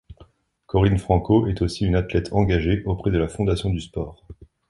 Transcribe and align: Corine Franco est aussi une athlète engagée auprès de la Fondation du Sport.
Corine 0.65 0.97
Franco 0.97 1.45
est 1.45 1.61
aussi 1.61 1.85
une 1.85 1.93
athlète 1.93 2.33
engagée 2.33 2.81
auprès 2.85 3.11
de 3.11 3.19
la 3.19 3.27
Fondation 3.27 3.69
du 3.69 3.79
Sport. 3.81 4.25